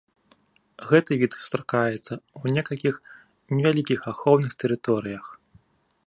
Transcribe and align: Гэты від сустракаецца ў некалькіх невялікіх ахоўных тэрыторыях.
Гэты 0.91 1.11
від 1.23 1.31
сустракаецца 1.39 2.13
ў 2.21 2.45
некалькіх 2.55 2.95
невялікіх 3.55 3.99
ахоўных 4.13 4.51
тэрыторыях. 4.63 5.25